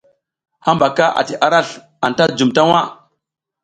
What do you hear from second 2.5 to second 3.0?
ta waʼa.